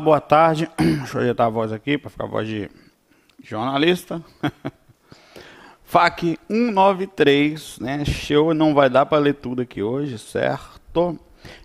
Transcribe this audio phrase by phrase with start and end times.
[0.00, 0.68] Boa tarde.
[0.76, 2.70] Deixa eu ajeitar a voz aqui para ficar a voz de
[3.42, 4.22] jornalista.
[5.84, 8.04] FAC 193, né?
[8.04, 11.18] Show, não vai dar para ler tudo aqui hoje, certo?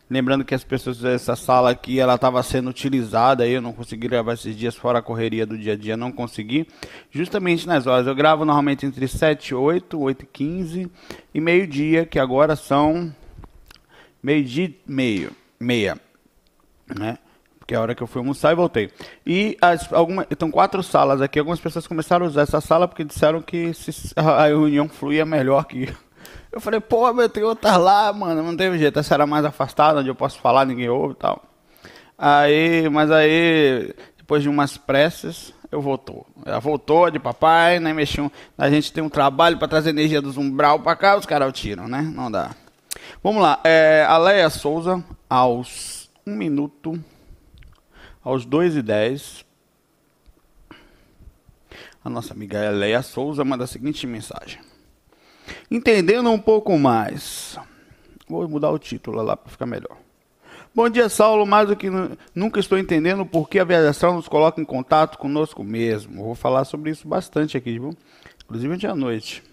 [0.09, 4.33] Lembrando que as pessoas dessa sala aqui, ela estava sendo utilizada, eu não consegui gravar
[4.33, 6.67] esses dias fora a correria do dia a dia, não consegui.
[7.09, 10.91] Justamente nas horas, eu gravo normalmente entre 7 e 8, 8 e 15
[11.33, 13.13] e meio-dia, que agora são
[14.21, 15.99] meio-dia meio, meia,
[16.87, 17.17] né?
[17.73, 18.91] É a hora que eu fui almoçar e voltei.
[19.25, 21.39] E as, alguma, então quatro salas aqui.
[21.39, 25.59] Algumas pessoas começaram a usar essa sala porque disseram que se, a reunião fluía melhor
[25.59, 25.93] aqui.
[26.51, 28.43] Eu falei, pô, meu, tem outra lá, mano.
[28.43, 28.99] Não teve jeito.
[28.99, 31.41] Essa era mais afastada, onde eu posso falar, ninguém ouve e tal.
[32.17, 36.27] Aí, mas aí, depois de umas preces, eu voltou.
[36.45, 37.93] Ela voltou de papai, né?
[37.93, 38.29] Mexeu.
[38.57, 41.87] A gente tem um trabalho para trazer energia dos umbral para cá, os caras tiram,
[41.87, 42.01] né?
[42.13, 42.51] Não dá.
[43.23, 43.59] Vamos lá.
[43.63, 47.01] É, a Leia Souza, aos um minuto
[48.23, 49.45] aos 2 e 10,
[52.03, 54.59] a nossa amiga Leia Souza manda a seguinte mensagem.
[55.69, 57.57] Entendendo um pouco mais.
[58.27, 59.97] Vou mudar o título lá para ficar melhor.
[60.73, 61.45] Bom dia, Saulo.
[61.45, 61.87] Mais do que
[62.33, 66.23] nunca estou entendendo por que a viajação nos coloca em contato conosco mesmo.
[66.23, 67.95] Vou falar sobre isso bastante aqui, viu?
[68.45, 69.43] Inclusive ontem à noite.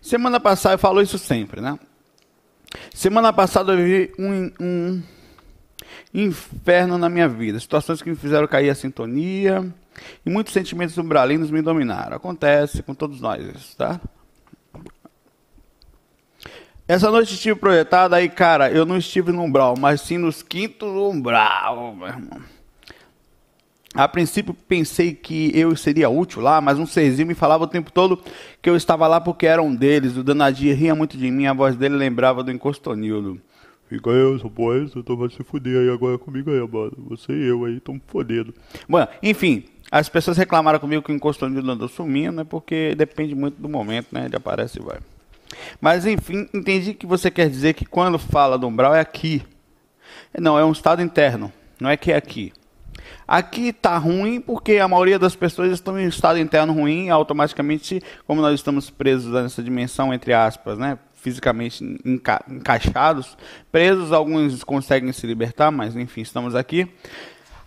[0.00, 1.78] Semana passada, eu falo isso sempre, né?
[2.94, 5.02] Semana passada eu vi um, um
[6.12, 7.58] inferno na minha vida.
[7.58, 9.72] Situações que me fizeram cair a sintonia
[10.24, 12.16] e muitos sentimentos umbralinos me dominaram.
[12.16, 14.00] Acontece com todos nós isso, tá?
[16.86, 20.88] Essa noite estive projetada aí, cara, eu não estive no umbral, mas sim nos quintos
[20.88, 22.42] umbral, meu irmão.
[23.94, 27.92] A princípio pensei que eu seria útil lá, mas um serzinho me falava o tempo
[27.92, 28.22] todo
[28.60, 30.16] que eu estava lá porque era um deles.
[30.16, 33.38] O danadinho ria muito de mim, a voz dele lembrava do encostonildo.
[33.92, 36.92] Fica eu sou poeta, então vai se fuder aí agora comigo aí, mano.
[37.10, 38.54] Você e eu aí estamos fodendo.
[38.88, 42.44] Bom, enfim, as pessoas reclamaram comigo que o encosto não andou sumindo, né?
[42.44, 44.24] Porque depende muito do momento, né?
[44.24, 44.98] Ele aparece e vai.
[45.78, 49.42] Mas enfim, entendi que você quer dizer que quando fala do umbral é aqui.
[50.38, 51.52] Não, é um estado interno.
[51.78, 52.50] Não é que é aqui.
[53.28, 58.40] Aqui está ruim porque a maioria das pessoas estão em estado interno ruim, automaticamente, como
[58.40, 60.98] nós estamos presos nessa dimensão, entre aspas, né?
[61.22, 63.36] Fisicamente enca encaixados,
[63.70, 66.88] presos, alguns conseguem se libertar, mas enfim, estamos aqui.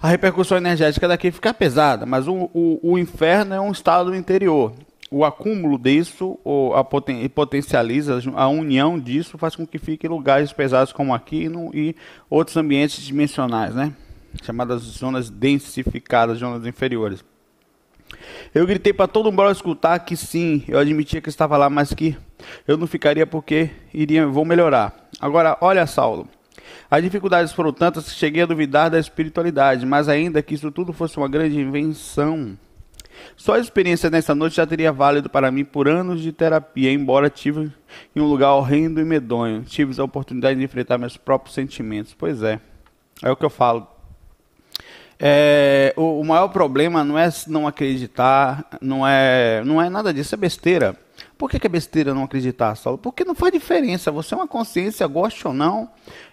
[0.02, 4.74] A repercussão energética daqui fica pesada, mas o, o, o inferno é um estado interior.
[5.10, 10.52] O acúmulo disso ou a poten potencializa, a união disso faz com que fique lugares
[10.52, 11.96] pesados como aqui no, e
[12.30, 13.94] outros ambientes dimensionais, né?
[14.44, 17.24] chamadas zonas densificadas, zonas inferiores.
[18.54, 22.18] Eu gritei para todo mundo escutar que sim, eu admitia que estava lá, mas que
[22.68, 25.10] eu não ficaria porque iria, vou melhorar.
[25.20, 26.28] Agora, olha, Saulo.
[26.90, 30.94] As dificuldades foram tantas que cheguei a duvidar da espiritualidade, mas ainda que isso tudo
[30.94, 32.58] fosse uma grande invenção.
[33.36, 37.30] Só a experiência nessa noite já teria válido para mim por anos de terapia, embora
[37.30, 37.72] tive
[38.16, 39.64] em um lugar horrendo e medonho.
[39.64, 42.14] Tive a oportunidade de enfrentar meus próprios sentimentos.
[42.14, 42.60] Pois é,
[43.24, 43.95] é o que eu falo.
[45.20, 50.36] É, o, o, maior problema não é não acreditar, não é, não é nada disso,
[50.36, 50.96] é besteira.
[51.38, 52.98] Por que, que é besteira não acreditar, Saulo?
[52.98, 54.12] Porque não faz diferença.
[54.12, 55.90] Você é uma consciência, goste ou não,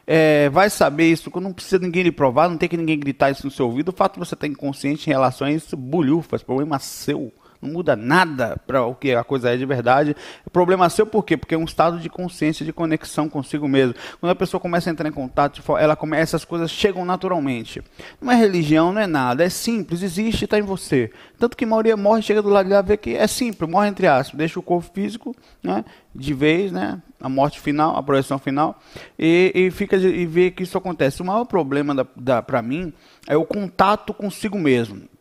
[0.07, 1.31] é, vai saber isso.
[1.41, 3.89] Não precisa ninguém lhe provar, não tem que ninguém gritar isso no seu ouvido.
[3.89, 7.33] O fato de você estar inconsciente em relação a isso, bulhufas, problema seu
[7.63, 10.17] não muda nada para o que a coisa é de verdade.
[10.45, 11.37] O problema seu por quê?
[11.37, 13.95] Porque é um estado de consciência, de conexão consigo mesmo.
[14.19, 17.81] Quando a pessoa começa a entrar em contato, ela começa, essas coisas chegam naturalmente.
[18.21, 21.13] Não é religião, não é nada, é simples, existe, está em você.
[21.39, 23.89] Tanto que a maioria morre, chega do lado de lá, vê que é simples, morre
[23.89, 25.85] entre aspas, deixa o corpo físico, né,
[26.15, 28.81] de vez, né, a morte final, a projeção final,
[29.17, 31.23] e, e fica e vê que isso acontece.
[31.23, 32.93] O maior problema da, da para mim
[33.29, 35.12] é o contato consigo mesmo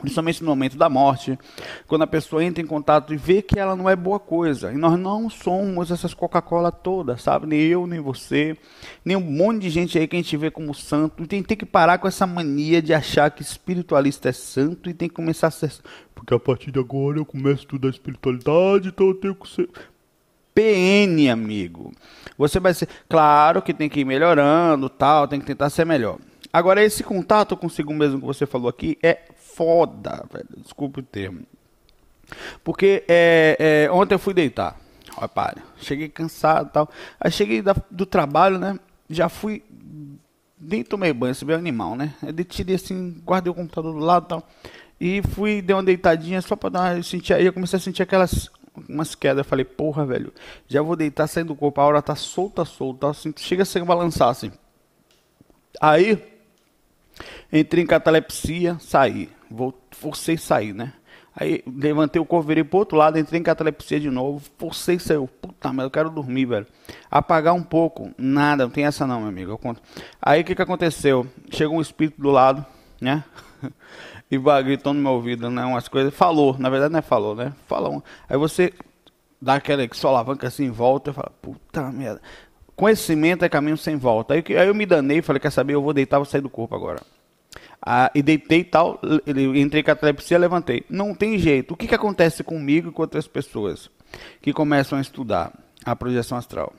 [0.00, 1.38] Principalmente no momento da morte,
[1.86, 4.72] quando a pessoa entra em contato e vê que ela não é boa coisa.
[4.72, 7.46] E nós não somos essas Coca-Cola todas, sabe?
[7.46, 8.56] Nem eu, nem você,
[9.04, 11.22] nem um monte de gente aí que a gente vê como santo.
[11.22, 14.94] E tem, tem que parar com essa mania de achar que espiritualista é santo e
[14.94, 15.72] tem que começar a ser.
[16.14, 19.68] Porque a partir de agora eu começo a estudar espiritualidade, então eu tenho que ser.
[20.54, 21.92] PN, amigo.
[22.38, 22.88] Você vai ser.
[23.08, 26.18] Claro que tem que ir melhorando, tal, tem que tentar ser melhor.
[26.52, 29.22] Agora, esse contato consigo mesmo que você falou aqui é
[29.54, 30.48] foda, velho.
[30.56, 31.42] Desculpe o termo.
[32.62, 34.78] Porque é, é, ontem eu fui deitar.
[35.32, 35.62] Para.
[35.78, 36.90] Cheguei cansado e tal.
[37.20, 38.78] Aí cheguei da, do trabalho, né?
[39.08, 39.62] Já fui.
[40.60, 42.14] Nem tomei banho, vê o animal, né?
[42.22, 44.48] Eu tirei assim, guardei o computador do lado e tal.
[45.00, 47.00] E fui, dei uma deitadinha só pra dar uma.
[47.36, 48.50] Aí eu comecei a sentir aquelas
[48.88, 49.38] umas quedas.
[49.38, 50.32] Eu falei, porra, velho,
[50.66, 51.80] já vou deitar saindo do corpo.
[51.80, 53.10] A hora tá solta, solta.
[53.10, 54.50] Assim, chega a se balançar assim.
[55.80, 56.22] Aí,
[57.52, 59.30] entrei em catalepsia, saí.
[59.54, 60.92] Vou, forcei sair, né?
[61.36, 65.26] Aí levantei o corpo, virei pro outro lado, entrei em catalepsia de novo, forcei saiu.
[65.26, 66.66] Puta merda, eu quero dormir, velho.
[67.10, 69.50] Apagar um pouco, nada, não tem essa não, meu amigo.
[69.50, 69.82] Eu conto.
[70.22, 71.26] Aí o que, que aconteceu?
[71.50, 72.64] Chegou um espírito do lado,
[73.00, 73.24] né?
[74.30, 75.64] e gritou no meu ouvido, né?
[75.64, 76.14] Umas coisas.
[76.14, 77.52] Falou, na verdade não é falou, né?
[77.66, 78.02] Falou.
[78.28, 78.72] Aí você
[79.42, 82.20] dá aquela que só alavanca assim volta e fala, puta merda.
[82.76, 84.34] Conhecimento é caminho sem volta.
[84.34, 86.74] Aí, aí eu me danei, falei, quer saber, eu vou deitar, vou sair do corpo
[86.76, 87.00] agora.
[87.86, 90.84] Ah, e deitei e tal, entrei com a catalepsia, levantei.
[90.88, 91.74] Não tem jeito.
[91.74, 93.90] O que, que acontece comigo e com outras pessoas
[94.40, 95.52] que começam a estudar
[95.84, 96.72] a projeção astral?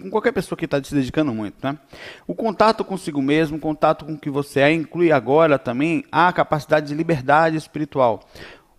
[0.00, 1.76] Com qualquer pessoa que está se dedicando muito, né?
[2.24, 6.32] O contato consigo mesmo, o contato com o que você é, inclui agora também a
[6.32, 8.20] capacidade de liberdade espiritual.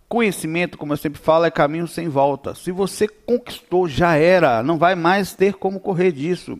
[0.08, 2.54] Conhecimento, como eu sempre falo, é caminho sem volta.
[2.54, 6.58] Se você conquistou, já era, não vai mais ter como correr disso.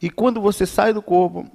[0.00, 1.46] E quando você sai do corpo,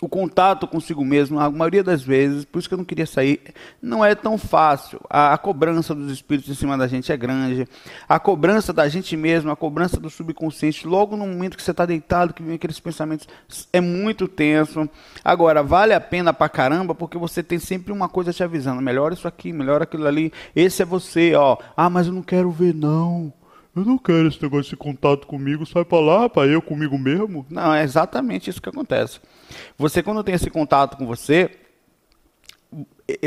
[0.00, 3.40] o contato consigo mesmo, a maioria das vezes, por isso que eu não queria sair,
[3.80, 5.00] não é tão fácil.
[5.08, 7.66] A, a, cobrança dos espíritos em cima da gente é grande.
[8.08, 11.86] A cobrança da gente mesmo, a cobrança do subconsciente, logo no momento que você está
[11.86, 13.26] deitado, que vem aqueles pensamentos,
[13.72, 14.88] é muito tenso.
[15.24, 19.12] Agora, vale a pena pra caramba, porque você tem sempre uma coisa te avisando: melhor
[19.12, 20.32] isso aqui, melhor aquilo ali.
[20.54, 21.56] Esse é você, ó.
[21.76, 23.32] Ah, mas eu não quero ver, não.
[23.76, 27.44] Eu não quero esse negócio de contato comigo, sai pra lá, pra eu comigo mesmo.
[27.50, 29.20] Não, é exatamente isso que acontece.
[29.76, 31.50] Você, quando tem esse contato com você,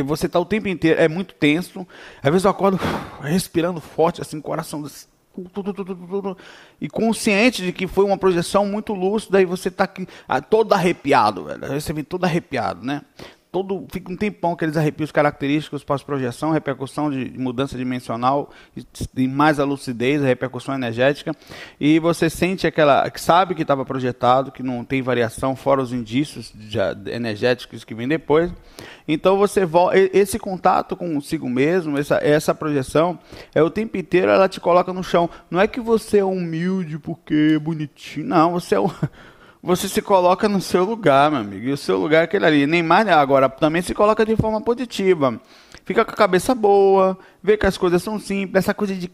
[0.03, 1.87] você está o tempo inteiro, é muito tenso.
[2.23, 2.79] Às vezes eu acordo
[3.21, 4.83] respirando forte, assim, coração
[6.81, 10.73] e consciente de que foi uma projeção muito lúcida e você está aqui ah, todo
[10.73, 11.79] arrepiado, velho.
[11.79, 13.03] Você vem todo arrepiado, né?
[13.51, 18.51] Todo fica um tempão aqueles arrepios característicos pós-projeção, repercussão de mudança dimensional
[19.15, 21.35] e mais a lucidez, a repercussão energética,
[21.79, 25.91] e você sente aquela, que sabe que estava projetado, que não tem variação, fora os
[25.91, 26.53] indícios
[27.07, 28.51] energéticos que vêm depois.
[29.07, 29.61] Então você
[30.13, 33.17] esse contato consigo mesmo, essa, essa projeção,
[33.55, 35.29] é o tempo inteiro ela te coloca no chão.
[35.49, 38.79] Não é que você é humilde porque é bonitinho, não, você é
[39.61, 41.67] você se coloca no seu lugar, meu amigo.
[41.67, 42.67] E o seu lugar é aquele ali.
[42.67, 45.39] Neymar agora também se coloca de forma positiva.
[45.85, 49.09] Fica com a cabeça boa, vê que as coisas são simples, essa coisa de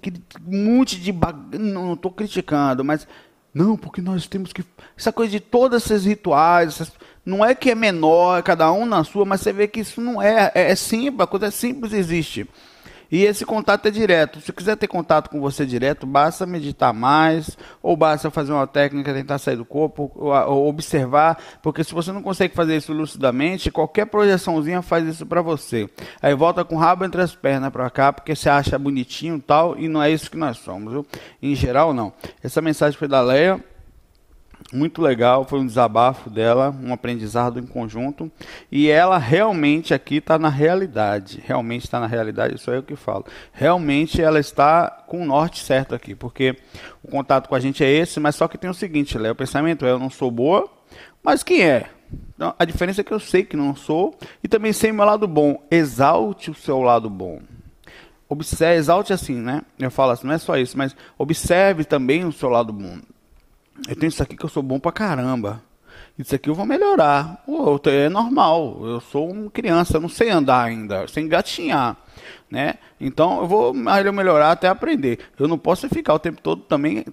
[0.46, 1.58] um monte de bag...
[1.58, 3.08] não estou criticando, mas
[3.54, 4.62] não, porque nós temos que
[4.98, 6.92] essa coisa de todos esses rituais, essas...
[7.26, 10.22] não é que é menor, cada um na sua, mas você vê que isso não
[10.22, 12.46] é, é, é simples, a coisa simples existe.
[13.12, 14.42] E esse contato é direto.
[14.42, 19.14] Se quiser ter contato com você direto, basta meditar mais, ou basta fazer uma técnica,
[19.14, 23.72] tentar sair do corpo, ou, ou observar, porque se você não consegue fazer isso lucidamente,
[23.72, 25.90] qualquer projeçãozinha faz isso para você.
[26.22, 29.42] Aí volta com o rabo entre as pernas para cá, porque você acha bonitinho e
[29.42, 31.06] tal, e não é isso que nós somos, viu?
[31.42, 32.14] Em geral, não.
[32.44, 33.64] Essa mensagem foi da Leia
[34.74, 38.32] muito legal, foi um desabafo dela, um aprendizado em conjunto.
[38.72, 41.42] E ela realmente aqui está na realidade.
[41.46, 43.26] Realmente está na realidade, isso é o que falo.
[43.54, 46.58] Realmente ela está com o norte certo aqui, porque
[47.04, 49.36] o contato com a gente é esse, mas só que tem o seguinte, Léo, o
[49.36, 50.68] pensamento é eu não sou boa,
[51.24, 51.90] mas quem é?
[52.36, 55.06] Então, a diferença é que eu sei que não sou e também sei o meu
[55.06, 55.62] lado bom.
[55.70, 57.40] Exalte o seu lado bom.
[58.28, 59.62] Observe, exalte assim, né?
[59.78, 62.98] Eu falo assim, não é só isso, mas observe também o seu lado bom
[63.88, 65.62] eu tenho isso aqui que eu sou bom pra caramba.
[66.18, 67.44] Isso aqui eu vou melhorar.
[67.46, 68.80] O é normal.
[68.84, 71.98] Eu sou uma criança, eu não sei andar ainda, sem engatinhar.
[72.50, 72.76] Né?
[73.00, 75.20] Então eu vou melhorar até aprender.
[75.38, 77.04] Eu não posso ficar o tempo todo também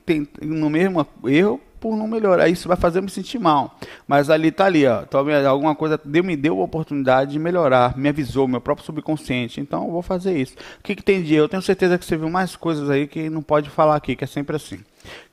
[0.40, 2.48] no mesmo erro por não melhorar.
[2.48, 3.76] Isso vai fazer eu me sentir mal.
[4.06, 5.02] Mas ali está ali, ó.
[5.02, 9.60] Talvez alguma coisa me deu a oportunidade de melhorar, me avisou, meu próprio subconsciente.
[9.60, 10.54] Então eu vou fazer isso.
[10.78, 11.48] O que, que tem de eu?
[11.48, 14.28] tenho certeza que você viu mais coisas aí que não pode falar aqui, que é
[14.28, 14.78] sempre assim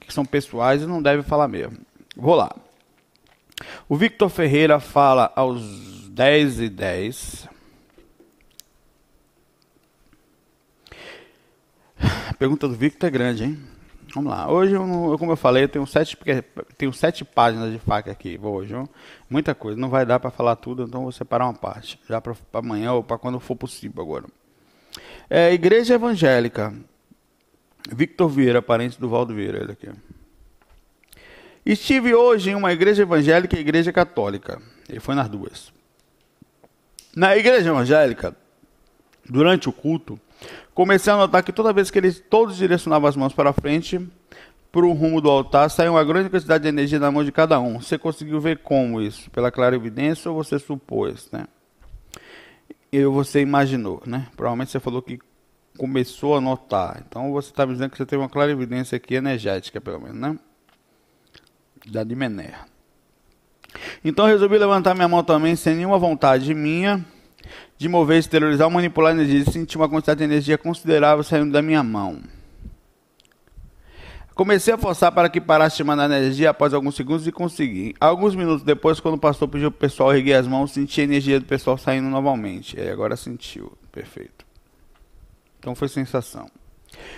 [0.10, 1.78] que são pessoais e não deve falar mesmo.
[2.18, 2.54] Vou lá.
[3.88, 7.48] O Victor Ferreira fala aos 10 e 10.
[12.02, 13.60] A pergunta do Victor é grande, hein?
[14.14, 14.52] Vamos lá.
[14.52, 16.18] Hoje, eu, como eu falei, eu tenho sete,
[16.76, 18.74] tenho sete páginas de faca aqui hoje.
[19.30, 19.80] Muita coisa.
[19.80, 22.00] Não vai dar para falar tudo, então vou separar uma parte.
[22.10, 24.26] Já para amanhã ou para quando for possível agora.
[25.30, 26.74] É, igreja evangélica.
[27.92, 29.90] Victor Vieira, parente do Valdo Vieira, ele aqui.
[31.66, 34.62] Estive hoje em uma igreja evangélica e igreja católica.
[34.88, 35.72] Ele foi nas duas.
[37.16, 38.36] Na igreja evangélica,
[39.28, 40.20] durante o culto,
[40.74, 44.00] comecei a notar que toda vez que eles todos direcionavam as mãos para frente,
[44.72, 47.60] para o rumo do altar, saiu uma grande quantidade de energia na mão de cada
[47.60, 47.82] um.
[47.82, 49.30] Você conseguiu ver como isso?
[49.32, 51.46] Pela clara evidência ou você supôs, né?
[53.06, 54.28] Ou você imaginou, né?
[54.36, 55.20] Provavelmente você falou que
[55.80, 57.02] começou a notar.
[57.08, 60.18] Então você está me dizendo que você teve uma clara evidência aqui energética, pelo menos,
[60.18, 60.38] né?
[61.88, 62.54] Da de Mené.
[64.04, 67.04] Então resolvi levantar minha mão também sem nenhuma vontade minha
[67.78, 71.82] de mover, exteriorizar manipular energia e sentir uma quantidade de energia considerável saindo da minha
[71.82, 72.20] mão.
[74.36, 77.96] Comecei a forçar para que parasse de mandar energia após alguns segundos e consegui.
[78.00, 81.40] Alguns minutos depois, quando o pastor pediu o pessoal erguer as mãos, senti a energia
[81.40, 82.78] do pessoal saindo novamente.
[82.78, 83.78] E agora sentiu.
[83.92, 84.39] Perfeito.
[85.60, 86.50] Então foi sensação.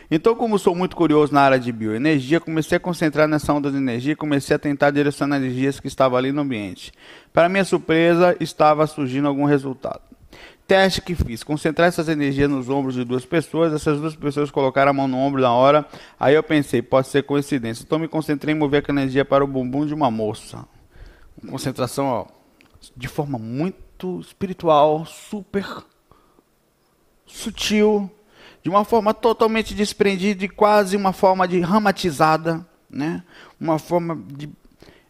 [0.09, 3.77] Então, como sou muito curioso na área de bioenergia, comecei a concentrar nessa onda de
[3.77, 6.91] energia e comecei a tentar direcionar energias que estavam ali no ambiente.
[7.31, 10.01] Para minha surpresa, estava surgindo algum resultado.
[10.67, 14.91] Teste que fiz, concentrar essas energias nos ombros de duas pessoas, essas duas pessoas colocaram
[14.91, 15.85] a mão no ombro na hora,
[16.19, 17.83] aí eu pensei, pode ser coincidência.
[17.83, 20.65] Então me concentrei em mover aquela energia para o bumbum de uma moça.
[21.49, 22.25] Concentração, ó,
[22.95, 25.65] de forma muito espiritual, super
[27.25, 28.09] sutil,
[28.63, 33.23] de uma forma totalmente desprendida e quase uma forma de ramatizada, né?
[33.59, 34.49] Uma forma de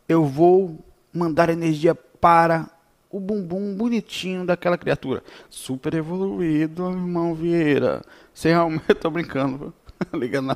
[0.08, 2.70] eu vou mandar energia para
[3.10, 5.24] o bumbum bonitinho daquela criatura.
[5.50, 8.02] Super evoluído, irmão Vieira.
[8.34, 9.74] Você realmente tô brincando,
[10.14, 10.56] liga não.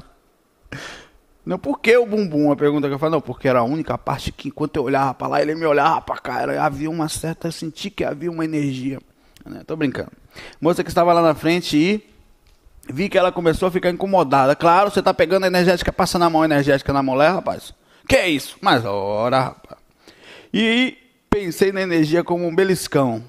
[1.46, 2.52] Não, por que o bumbum?
[2.52, 5.14] A pergunta que eu falo, não, porque era a única parte que enquanto eu olhava
[5.14, 8.44] para lá, ele me olhava para cá, havia uma certa, eu senti que havia uma
[8.44, 9.00] energia.
[9.46, 9.62] Né?
[9.66, 10.12] Tô brincando.
[10.60, 12.14] Moça que estava lá na frente e
[12.88, 14.56] vi que ela começou a ficar incomodada.
[14.56, 17.74] Claro, você tá pegando energética, passando a mão energética na mulher, rapaz.
[18.08, 18.58] Que é isso?
[18.62, 19.80] Mas ora, rapaz.
[20.54, 20.98] E
[21.30, 23.24] pensei na energia como um beliscão.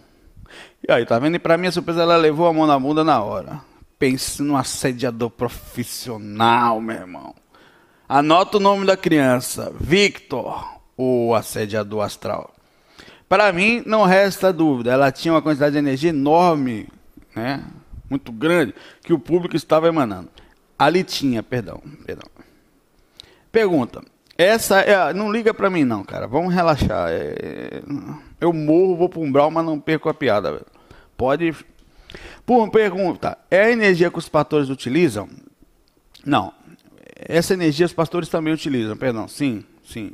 [0.87, 1.37] E aí, tá vendo?
[1.37, 3.61] E pra minha surpresa, ela levou a mão na bunda na hora.
[3.99, 7.35] Pense no assediador profissional, meu irmão.
[8.09, 12.55] Anota o nome da criança: Victor, o assediador astral.
[13.29, 16.87] Para mim, não resta dúvida, ela tinha uma quantidade de energia enorme,
[17.35, 17.65] né?
[18.09, 20.31] Muito grande, que o público estava emanando.
[20.79, 22.29] Ali tinha, perdão, perdão.
[23.51, 24.03] Pergunta:
[24.37, 26.27] essa é, não liga para mim não, cara.
[26.27, 27.09] Vamos relaxar.
[27.11, 27.83] É,
[28.41, 30.53] eu morro, vou para um umbral, mas não perco a piada.
[30.53, 30.67] Velho.
[31.17, 31.55] Pode.
[32.45, 35.29] Por pergunta: é a energia que os pastores utilizam?
[36.25, 36.53] Não.
[37.19, 38.97] Essa energia os pastores também utilizam.
[38.97, 39.27] Perdão.
[39.27, 40.13] Sim, sim.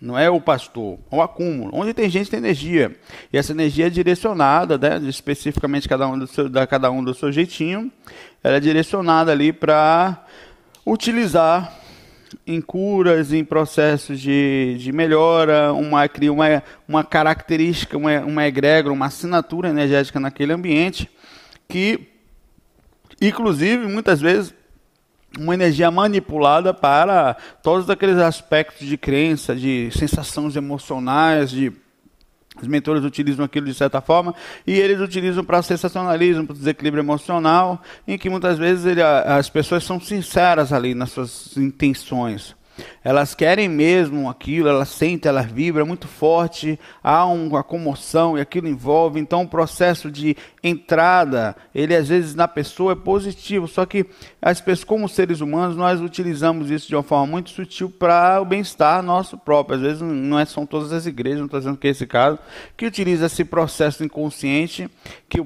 [0.00, 1.70] Não é o pastor, é o acúmulo.
[1.74, 2.94] Onde tem gente tem energia.
[3.32, 7.14] E essa energia é direcionada, né, especificamente cada um do seu, da cada um do
[7.14, 7.90] seu jeitinho.
[8.44, 10.24] Ela é direcionada ali para
[10.84, 11.80] utilizar
[12.46, 18.92] em curas, em processos de, de melhora, uma, cria uma, uma característica, uma, uma egrégora,
[18.92, 21.10] uma assinatura energética naquele ambiente,
[21.68, 22.00] que,
[23.20, 24.54] inclusive, muitas vezes,
[25.38, 31.72] uma energia manipulada para todos aqueles aspectos de crença, de sensações emocionais, de
[32.60, 34.34] os mentores utilizam aquilo de certa forma
[34.66, 39.84] e eles utilizam para sensacionalismo, para desequilíbrio emocional, em que muitas vezes ele, as pessoas
[39.84, 42.55] são sinceras ali nas suas intenções.
[43.02, 48.68] Elas querem mesmo aquilo, elas sentem, elas vibram muito forte, há uma comoção e aquilo
[48.68, 49.20] envolve.
[49.20, 54.06] Então, o processo de entrada, ele às vezes na pessoa é positivo, só que
[54.40, 58.44] as pessoas, como seres humanos, nós utilizamos isso de uma forma muito sutil para o
[58.44, 59.76] bem-estar nosso próprio.
[59.76, 62.38] Às vezes não é, são todas as igrejas, não estou dizendo que é esse caso,
[62.76, 64.90] que utiliza esse processo inconsciente
[65.28, 65.40] que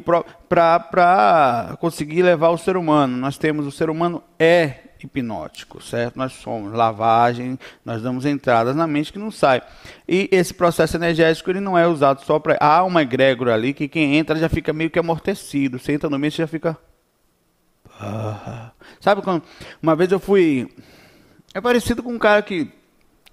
[0.49, 3.17] para conseguir levar o ser humano.
[3.17, 6.16] Nós temos o ser humano é hipnótico, certo?
[6.16, 9.62] Nós somos lavagem, nós damos entradas na mente que não sai.
[10.09, 12.57] E esse processo energético ele não é usado só para.
[12.61, 15.78] Há uma egrégora ali que quem entra já fica meio que amortecido.
[15.78, 16.76] Você entra no mente já fica.
[19.00, 19.42] Sabe quando.
[19.83, 20.69] Uma vez eu fui.
[21.54, 22.71] É parecido com um cara que.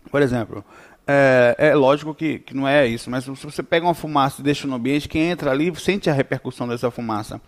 [0.10, 0.64] Por exemplo,
[1.10, 4.44] é, é, lógico que, que não é isso, mas se você pega uma fumaça e
[4.44, 7.40] deixa no ambiente, quem entra ali sente a repercussão dessa fumaça.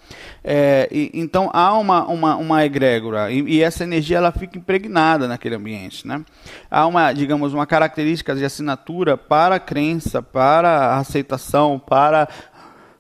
[0.42, 5.28] É, e, então há uma, uma, uma egrégora e, e, essa energia ela fica impregnada
[5.28, 6.08] naquele ambiente.
[6.08, 6.24] Né?
[6.72, 12.30] Há uma, digamos, uma característica de assinatura para a crença, para a aceitação, para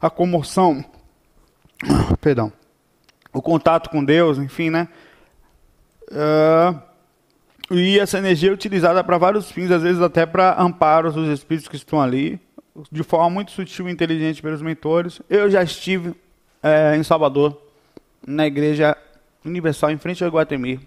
[0.02, 0.84] a comoção.
[2.20, 2.52] Perdão.
[3.32, 4.90] O contato com Deus, enfim, né?
[6.12, 6.89] É,
[7.72, 11.68] e essa energia é utilizada para vários fins, às vezes até para amparo dos espíritos
[11.68, 12.40] que estão ali,
[12.92, 15.22] de forma muito sutil e inteligente pelos mentores.
[15.30, 16.16] Eu já estive
[16.64, 17.62] é, em Salvador,
[18.26, 18.98] na Igreja
[19.46, 20.80] Universal, em frente ao Iguatemi,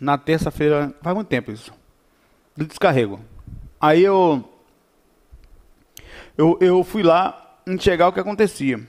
[0.00, 1.72] na terça-feira, faz muito tempo isso,
[2.56, 3.20] do descarrego.
[3.80, 4.44] Aí eu,
[6.36, 8.80] eu, eu fui lá enxergar o que acontecia.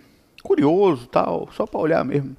[0.41, 2.35] Curioso, tal, só para olhar mesmo.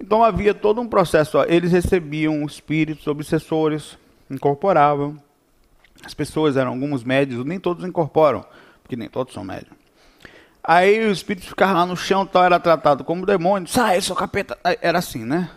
[0.00, 1.38] Então havia todo um processo.
[1.38, 1.44] Ó.
[1.44, 3.98] Eles recebiam espíritos obsessores,
[4.30, 5.16] incorporavam.
[6.04, 8.44] As pessoas eram alguns médios, nem todos incorporam,
[8.82, 9.78] porque nem todos são médios.
[10.64, 13.68] Aí o espírito ficava lá no chão, tal, era tratado como demônio.
[13.68, 14.58] Sai, seu capeta.
[14.80, 15.50] Era assim, né?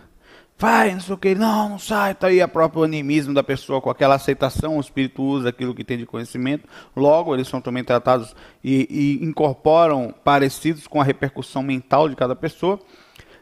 [0.58, 2.16] Vai, não sei o que, não, não sai.
[2.16, 5.84] Tá aí a próprio animismo da pessoa, com aquela aceitação, o espírito usa aquilo que
[5.84, 6.68] tem de conhecimento.
[6.96, 12.36] Logo, eles são também tratados e, e incorporam parecidos com a repercussão mental de cada
[12.36, 12.80] pessoa.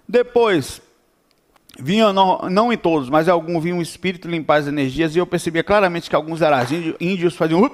[0.07, 0.81] Depois,
[1.79, 5.27] vinha, não, não em todos, mas alguns vinham um espírito limpar as energias, e eu
[5.27, 6.57] percebia claramente que alguns eram
[6.99, 7.69] índios, faziam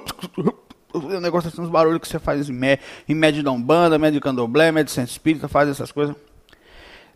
[0.93, 4.21] o negócio assim, uns barulhos que você faz em, mé, em médio da Umbanda, médio
[4.21, 6.15] candomblé, médio centro espírita, faz essas coisas.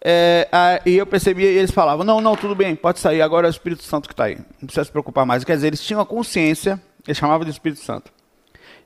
[0.03, 0.49] É,
[0.85, 3.51] e eu percebia, e eles falavam, não, não, tudo bem, pode sair, agora é o
[3.51, 4.35] Espírito Santo que está aí.
[4.59, 5.43] Não precisa se preocupar mais.
[5.43, 8.11] Quer dizer, eles tinham a consciência, eles chamavam de Espírito Santo,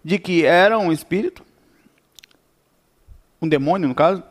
[0.03, 1.41] de que era um espírito,
[3.41, 4.21] um demônio no caso,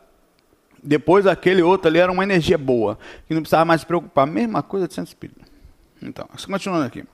[0.85, 4.26] depois aquele outro ali era uma energia boa, que não precisava mais se preocupar.
[4.26, 5.41] Mesma coisa de centro espírita.
[6.03, 7.05] Então, continuando aqui.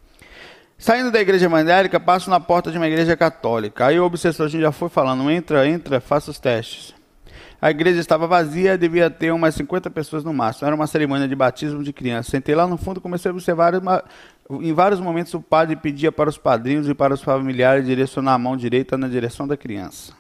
[0.76, 3.86] Saindo da igreja evangélica, passo na porta de uma igreja católica.
[3.86, 6.94] Aí o obsessor, já foi falando, entra, entra, faça os testes.
[7.62, 10.66] A igreja estava vazia, devia ter umas 50 pessoas no máximo.
[10.66, 12.30] Era uma cerimônia de batismo de criança.
[12.30, 13.74] Sentei lá no fundo e comecei a observar.
[13.74, 14.02] Uma...
[14.50, 18.38] Em vários momentos o padre pedia para os padrinhos e para os familiares direcionar a
[18.38, 20.14] mão direita na direção da criança.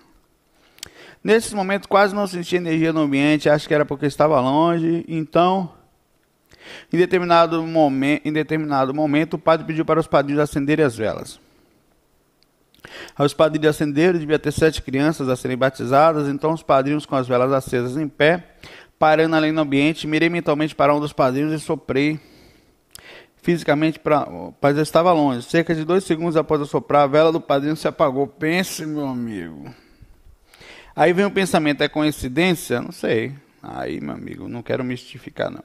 [1.22, 5.04] Nesses momentos quase não sentia energia no ambiente, acho que era porque estava longe.
[5.06, 5.70] Então,
[6.92, 11.38] em determinado, momen em determinado momento, o padre pediu para os padrinhos acenderem as velas.
[13.18, 17.28] Os padrinhos acenderam, devia ter sete crianças a serem batizadas, então os padrinhos com as
[17.28, 18.56] velas acesas em pé,
[18.98, 22.18] parando ali no ambiente, mirei mentalmente para um dos padrinhos e soprei
[23.42, 24.26] fisicamente para.
[24.60, 25.42] Mas estava longe.
[25.42, 28.26] Cerca de dois segundos após eu soprar, a vela do padrinho se apagou.
[28.26, 29.72] Pense, meu amigo.
[31.00, 32.78] Aí vem o pensamento, é coincidência?
[32.78, 33.32] Não sei.
[33.62, 35.62] Aí, meu amigo, não quero mistificar, não.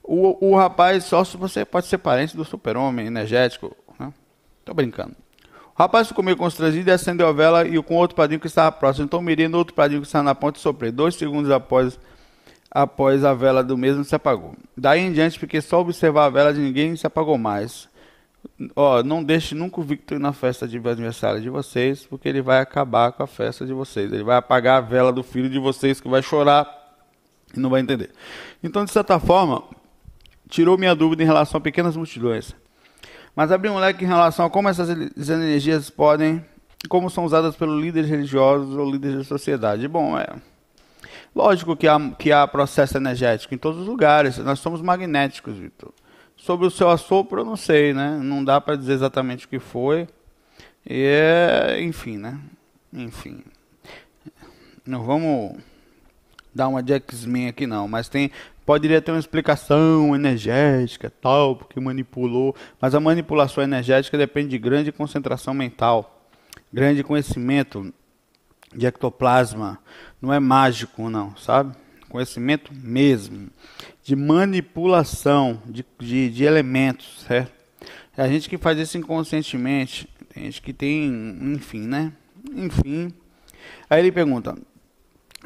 [0.00, 4.14] O, o rapaz, só se você pode ser parente do super-homem energético, né?
[4.64, 5.16] Tô brincando.
[5.74, 8.70] O rapaz ficou meio constrangido e acendeu a vela e com outro padrinho que estava
[8.70, 9.06] próximo.
[9.06, 10.92] Então mirei no outro padrinho que estava na ponta e soprei.
[10.92, 11.98] Dois segundos após,
[12.70, 14.54] após a vela do mesmo se apagou.
[14.76, 17.88] Daí em diante fiquei só observar a vela de ninguém e se apagou mais.
[18.74, 22.40] Ó, não deixe nunca o Victor ir na festa de aniversário de vocês, porque ele
[22.40, 24.12] vai acabar com a festa de vocês.
[24.12, 26.66] Ele vai apagar a vela do filho de vocês que vai chorar
[27.54, 28.10] e não vai entender.
[28.62, 29.62] Então, de certa forma,
[30.48, 32.54] tirou minha dúvida em relação a pequenas multidões.
[33.34, 36.44] Mas abriu um leque em relação a como essas energias podem,
[36.88, 39.86] como são usadas pelos líderes religiosos ou líderes da sociedade.
[39.86, 40.26] Bom, é
[41.34, 44.38] lógico que há, que há processo energético em todos os lugares.
[44.38, 45.92] Nós somos magnéticos, Vitor.
[46.46, 48.20] Sobre o seu assopro, eu não sei, né?
[48.22, 50.06] Não dá para dizer exatamente o que foi.
[50.88, 52.38] E é, enfim, né?
[52.92, 53.42] Enfim.
[54.86, 55.56] Não vamos
[56.54, 58.30] dar uma de X-Men aqui não, mas tem
[58.64, 64.92] poderia ter uma explicação energética, tal, porque manipulou, mas a manipulação energética depende de grande
[64.92, 66.28] concentração mental,
[66.72, 67.92] grande conhecimento
[68.72, 69.80] de ectoplasma,
[70.22, 71.74] não é mágico não, sabe?
[72.08, 73.50] Conhecimento mesmo
[74.02, 77.52] de manipulação de, de, de elementos, certo?
[78.16, 81.08] É a gente que faz isso inconscientemente, tem gente que tem,
[81.54, 82.12] enfim, né?
[82.54, 83.12] Enfim.
[83.90, 84.56] Aí ele pergunta: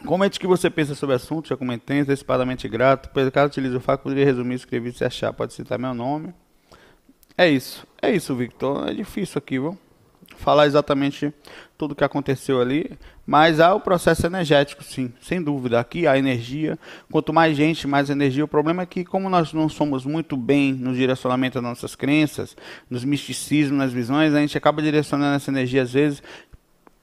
[0.04, 1.48] Como é que você pensa sobre o assunto?
[1.48, 3.08] Já comentei, antecipadamente grato.
[3.08, 5.32] Por caso utilize o fato, poderia resumir, escrever se achar.
[5.32, 6.34] Pode citar meu nome.
[7.36, 7.86] É isso.
[8.00, 8.88] É isso, Victor.
[8.88, 9.78] É difícil aqui, viu?
[10.40, 11.32] Falar exatamente
[11.76, 12.90] tudo o que aconteceu ali,
[13.26, 15.78] mas há o processo energético, sim, sem dúvida.
[15.78, 16.78] Aqui há energia,
[17.10, 18.44] quanto mais gente, mais energia.
[18.44, 22.56] O problema é que, como nós não somos muito bem no direcionamento das nossas crenças,
[22.88, 26.22] nos misticismos, nas visões, a gente acaba direcionando essa energia às vezes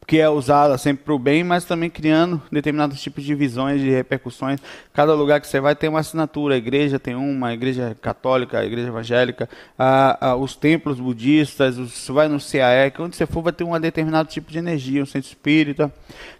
[0.07, 3.89] que é usada sempre para o bem, mas também criando determinados tipos de visões, de
[3.89, 4.57] repercussões.
[4.93, 6.55] Cada lugar que você vai tem uma assinatura.
[6.55, 11.77] A igreja tem uma, a igreja católica, a igreja evangélica, a, a, os templos budistas,
[11.77, 14.57] os, você vai no CAE, que onde você for vai ter um determinado tipo de
[14.57, 15.93] energia, um centro espírita.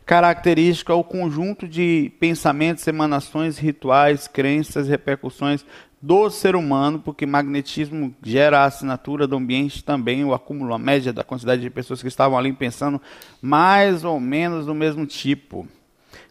[0.06, 5.66] Característica, o conjunto de pensamentos, emanações, rituais, crenças, repercussões
[6.02, 11.12] do ser humano, porque magnetismo gera a assinatura do ambiente também, o acúmulo, a média
[11.12, 13.02] da quantidade de pessoas que estavam ali pensando
[13.42, 15.68] mais ou menos do mesmo tipo.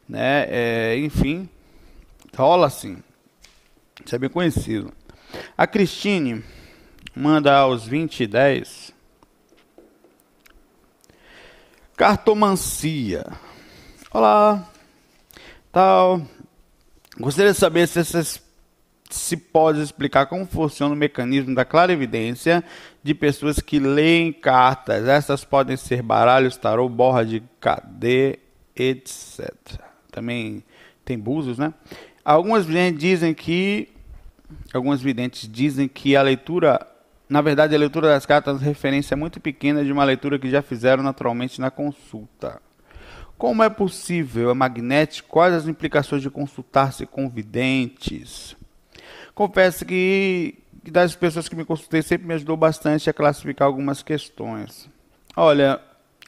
[0.08, 0.46] Né?
[0.48, 1.48] É, enfim,
[2.36, 2.98] rola assim.
[4.04, 4.92] Isso é bem conhecido.
[5.58, 6.44] A Cristine
[7.14, 8.94] manda aos 20 e 10.
[11.96, 13.26] Cartomancia.
[14.12, 14.68] Olá.
[15.72, 16.22] Tal.
[17.18, 18.45] Gostaria de saber se essas
[19.10, 22.64] se pode explicar como funciona o mecanismo da clarividência
[23.02, 25.06] de pessoas que leem cartas.
[25.06, 28.38] Essas podem ser baralhos, tarô, borra de cadê,
[28.74, 29.50] etc.
[30.10, 30.64] Também
[31.04, 31.72] tem búzios, né?
[32.24, 33.88] Algumas videntes dizem que
[34.72, 36.86] algumas videntes dizem que a leitura,
[37.28, 40.62] na verdade, a leitura das cartas é referência muito pequena de uma leitura que já
[40.62, 42.60] fizeram naturalmente na consulta.
[43.38, 44.50] Como é possível?
[44.50, 45.28] É magnético?
[45.28, 48.56] Quais as implicações de consultar-se com videntes?
[49.36, 54.02] Confesso que, que das pessoas que me consultei sempre me ajudou bastante a classificar algumas
[54.02, 54.88] questões.
[55.36, 55.78] Olha,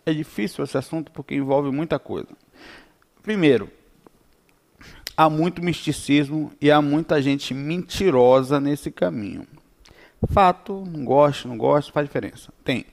[0.04, 2.28] é difícil esse assunto porque envolve muita coisa.
[3.22, 3.70] Primeiro,
[5.16, 9.46] há muito misticismo e há muita gente mentirosa nesse caminho.
[10.30, 12.52] Fato, não gosto, não gosto, faz diferença.
[12.62, 12.84] Tem.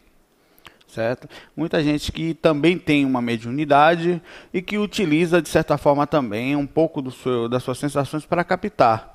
[0.88, 1.28] Certo?
[1.58, 4.22] Muita gente que também tem uma mediunidade
[4.54, 8.46] e que utiliza, de certa forma, também um pouco do seu, das suas sensações para
[8.46, 9.14] captar.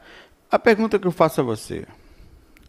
[0.51, 1.87] A pergunta que eu faço a você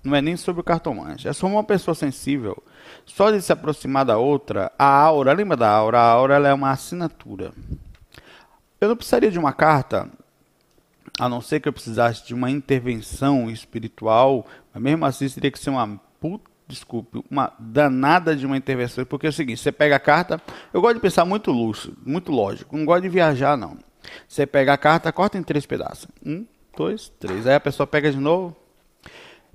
[0.04, 2.62] não é nem sobre o cartomante, é sobre uma pessoa sensível.
[3.06, 6.00] Só de se aproximar da outra, a aura, lembra da aura?
[6.00, 7.52] A aura é uma assinatura.
[8.80, 10.10] Eu não precisaria de uma carta,
[11.20, 15.60] a não ser que eu precisasse de uma intervenção espiritual, mas mesmo assim teria que
[15.60, 19.98] ser uma puta desculpe, uma danada de uma intervenção, porque é o seguinte, você pega
[19.98, 20.42] a carta,
[20.74, 23.78] eu gosto de pensar muito luxo, muito lógico, não gosto de viajar não.
[24.28, 26.08] Você pega a carta, corta em três pedaços.
[26.26, 27.46] Um, dois, três.
[27.48, 28.56] Aí a pessoa pega de novo.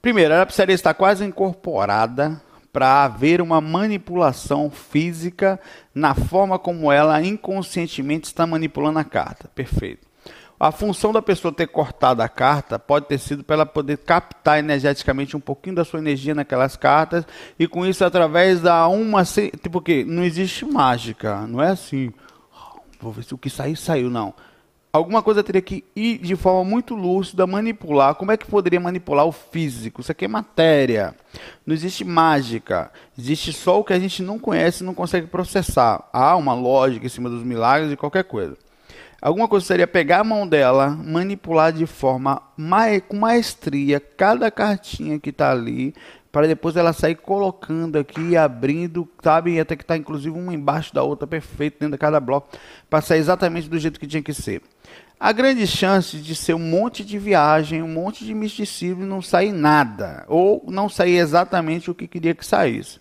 [0.00, 2.40] Primeiro, ela precisaria estar quase incorporada
[2.72, 5.58] para haver uma manipulação física
[5.94, 9.48] na forma como ela inconscientemente está manipulando a carta.
[9.54, 10.06] Perfeito.
[10.60, 14.58] A função da pessoa ter cortado a carta pode ter sido para ela poder captar
[14.58, 17.26] energeticamente um pouquinho da sua energia naquelas cartas
[17.58, 22.12] e com isso através da uma tipo que não existe mágica, não é assim.
[23.00, 24.34] Vou ver se o que sair saiu não
[24.96, 28.14] alguma coisa teria que ir de forma muito lúcida, manipular.
[28.14, 30.00] Como é que poderia manipular o físico?
[30.00, 31.14] Isso aqui é matéria.
[31.64, 32.90] Não existe mágica.
[33.16, 36.08] Existe só o que a gente não conhece e não consegue processar.
[36.12, 38.56] Há uma lógica em cima dos milagres e qualquer coisa.
[39.20, 42.42] Alguma coisa seria pegar a mão dela, manipular de forma
[43.08, 45.94] com maestria cada cartinha que está ali,
[46.30, 49.54] para depois ela sair colocando aqui, abrindo, sabe?
[49.54, 52.50] E até que está inclusive uma embaixo da outra, perfeito, dentro de cada bloco,
[52.90, 54.60] para sair exatamente do jeito que tinha que ser.
[55.18, 59.22] A grande chance de ser um monte de viagem, um monte de misticismo e não
[59.22, 63.00] sair nada, ou não sair exatamente o que queria que saísse.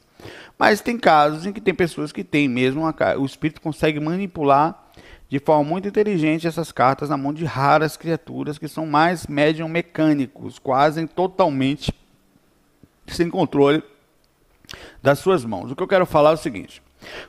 [0.57, 4.85] Mas tem casos em que tem pessoas que têm mesmo, uma, o espírito consegue manipular
[5.27, 9.67] de forma muito inteligente essas cartas na mão de raras criaturas que são mais médium
[9.67, 11.93] mecânicos, quase totalmente
[13.07, 13.83] sem controle
[15.03, 15.69] das suas mãos.
[15.69, 16.81] O que eu quero falar é o seguinte: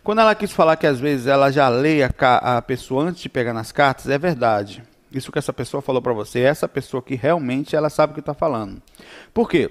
[0.03, 2.11] quando ela quis falar que às vezes ela já lê a,
[2.57, 4.83] a pessoa antes de pegar nas cartas, é verdade.
[5.11, 8.21] Isso que essa pessoa falou para você, essa pessoa que realmente ela sabe o que
[8.21, 8.83] está falando.
[9.33, 9.71] Por quê?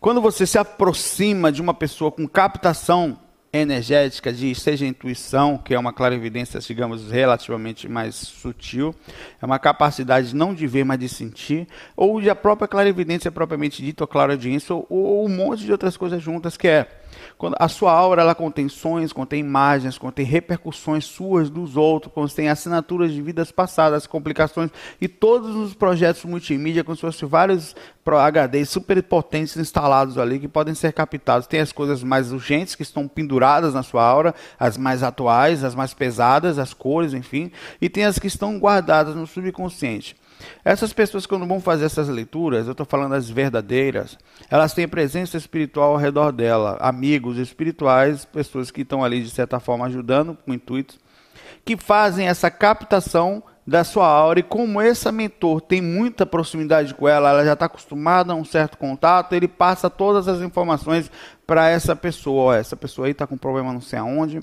[0.00, 3.18] Quando você se aproxima de uma pessoa com captação
[3.52, 8.94] energética de seja intuição, que é uma clarividência, digamos, relativamente mais sutil,
[9.40, 13.82] é uma capacidade não de ver, mas de sentir, ou de a própria clarividência propriamente
[13.82, 16.97] dita, ou clariaudiência, ou, ou um monte de outras coisas juntas que é
[17.36, 22.48] quando a sua aura ela contém sonhos, contém imagens, contém repercussões suas dos outros, contém
[22.48, 28.70] assinaturas de vidas passadas, complicações e todos os projetos multimídia, como se fossem vários HDs
[28.70, 31.46] super potentes instalados ali que podem ser captados.
[31.46, 35.74] Tem as coisas mais urgentes que estão penduradas na sua aura, as mais atuais, as
[35.74, 40.16] mais pesadas, as cores, enfim, e tem as que estão guardadas no subconsciente.
[40.64, 44.18] Essas pessoas, quando vão fazer essas leituras, eu estou falando das verdadeiras,
[44.50, 49.60] elas têm presença espiritual ao redor dela, amigos espirituais, pessoas que estão ali, de certa
[49.60, 50.98] forma, ajudando com intuitos,
[51.64, 57.06] que fazem essa captação da sua aura e como esse mentor tem muita proximidade com
[57.06, 61.10] ela, ela já está acostumada a um certo contato, ele passa todas as informações
[61.48, 62.56] para essa pessoa.
[62.56, 64.40] Essa pessoa aí está com problema não sei aonde,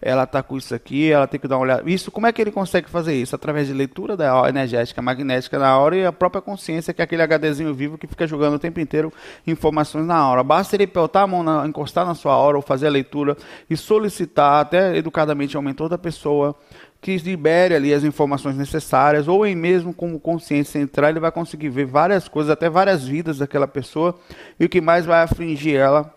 [0.00, 1.90] ela está com isso aqui, ela tem que dar uma olhada.
[1.90, 3.34] Isso, como é que ele consegue fazer isso?
[3.34, 7.22] Através de leitura da energética magnética na aura e a própria consciência, que é aquele
[7.22, 9.12] HDzinho vivo que fica jogando o tempo inteiro
[9.44, 10.44] informações na aura.
[10.44, 13.36] Basta ele peltar a mão, na, encostar na sua aura ou fazer a leitura
[13.68, 16.56] e solicitar até educadamente ao mentor da pessoa
[17.00, 21.68] que libere ali as informações necessárias, ou em mesmo como consciência central, ele vai conseguir
[21.68, 24.18] ver várias coisas, até várias vidas daquela pessoa,
[24.58, 26.12] e o que mais vai afligir ela,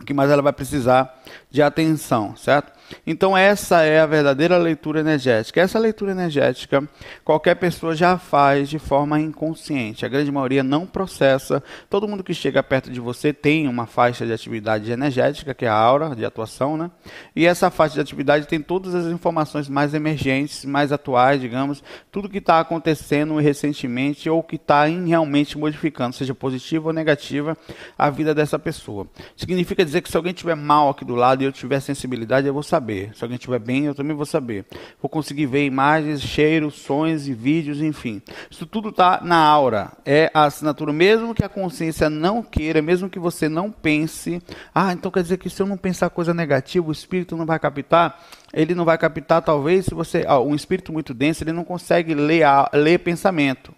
[0.00, 2.72] o que mais ela vai precisar de atenção, certo?
[3.06, 5.60] Então essa é a verdadeira leitura energética.
[5.60, 6.88] Essa leitura energética
[7.24, 10.04] qualquer pessoa já faz de forma inconsciente.
[10.04, 11.62] A grande maioria não processa.
[11.88, 15.68] Todo mundo que chega perto de você tem uma faixa de atividade energética, que é
[15.68, 16.90] a aura de atuação, né?
[17.34, 22.28] E essa faixa de atividade tem todas as informações mais emergentes, mais atuais, digamos, tudo
[22.28, 27.56] que está acontecendo recentemente ou que está realmente modificando, seja positiva ou negativa,
[27.96, 29.06] a vida dessa pessoa.
[29.36, 32.54] Significa dizer que se alguém tiver mal aqui do lado e eu tiver sensibilidade, eu
[32.54, 32.79] vou saber.
[33.14, 34.64] Se alguém estiver bem, eu também vou saber.
[35.00, 38.22] Vou conseguir ver imagens, cheiros, sons e vídeos, enfim.
[38.50, 39.92] Isso tudo está na aura.
[40.04, 40.92] É a assinatura.
[40.92, 44.42] Mesmo que a consciência não queira, mesmo que você não pense,
[44.74, 47.58] ah, então quer dizer que se eu não pensar coisa negativa, o espírito não vai
[47.58, 48.20] captar?
[48.52, 50.24] Ele não vai captar, talvez, se você.
[50.26, 53.74] Ah, um espírito muito denso, ele não consegue ler, ler pensamento.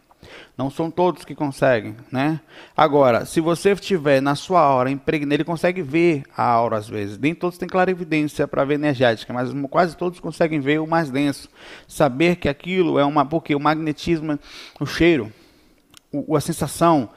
[0.56, 2.40] Não são todos que conseguem, né?
[2.76, 7.18] Agora, se você estiver na sua aura impregnado, ele consegue ver a aura às vezes.
[7.18, 11.10] Nem todos têm clara evidência para ver energética, mas quase todos conseguem ver o mais
[11.10, 11.48] denso.
[11.88, 13.24] Saber que aquilo é uma.
[13.24, 14.38] Porque o magnetismo,
[14.78, 15.32] o cheiro,
[16.12, 17.08] o, a sensação,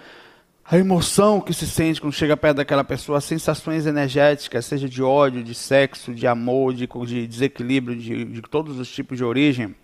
[0.64, 5.04] a emoção que se sente quando chega perto daquela pessoa, as sensações energéticas, seja de
[5.04, 9.76] ódio, de sexo, de amor, de, de desequilíbrio, de, de todos os tipos de origem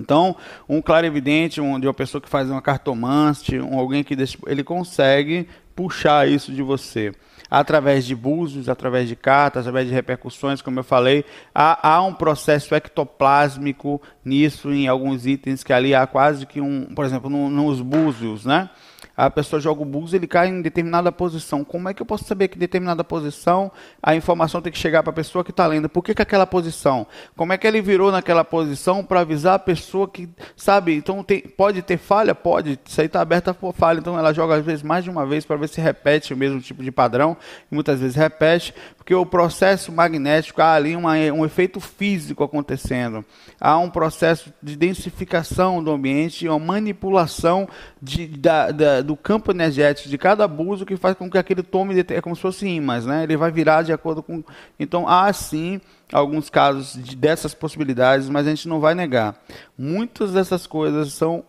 [0.00, 0.36] então,
[0.68, 4.64] um clarividente, um, de uma pessoa que faz uma cartomante, um, alguém que deixa, ele
[4.64, 7.12] consegue puxar isso de você.
[7.50, 12.12] Através de búzios, através de cartas, através de repercussões, como eu falei, há, há um
[12.12, 17.48] processo ectoplásmico nisso, em alguns itens que ali há quase que um, por exemplo, no,
[17.48, 18.70] nos búzios, né?
[19.16, 21.64] A pessoa joga o búzio, ele cai em determinada posição.
[21.64, 23.70] Como é que eu posso saber que determinada posição
[24.02, 25.88] a informação tem que chegar para a pessoa que está lendo?
[25.88, 27.06] Por que, que aquela posição?
[27.36, 30.94] Como é que ele virou naquela posição para avisar a pessoa que, sabe?
[30.94, 32.34] Então tem, pode ter falha?
[32.34, 32.78] Pode.
[32.84, 33.98] Isso aí está aberta por falha.
[33.98, 36.60] Então ela joga às vezes mais de uma vez para ver se repete o mesmo
[36.60, 37.36] tipo de padrão.
[37.70, 43.22] Muitas vezes repete, porque o processo magnético, há ali uma, um efeito físico acontecendo.
[43.60, 47.68] Há um processo de densificação do ambiente, uma manipulação
[48.00, 51.94] de, da, da do campo energético de cada abuso que faz com que aquele tome,
[52.00, 53.24] é como se fosse ímãs, né?
[53.24, 54.42] ele vai virar de acordo com.
[54.80, 59.38] Então, há sim alguns casos de, dessas possibilidades, mas a gente não vai negar.
[59.76, 61.44] Muitas dessas coisas são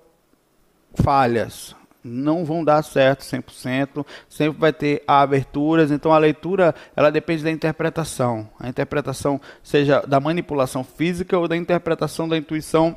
[0.93, 1.73] falhas,
[2.05, 7.51] não vão dar certo 100%, sempre vai ter aberturas, então a leitura, ela depende da
[7.51, 8.47] interpretação.
[8.59, 12.95] A interpretação seja da manipulação física ou da interpretação da intuição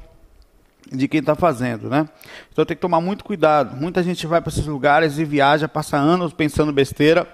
[0.93, 2.09] de quem está fazendo, né?
[2.53, 3.77] Então tem que tomar muito cuidado.
[3.77, 7.27] Muita gente vai para esses lugares e viaja, passa anos pensando besteira.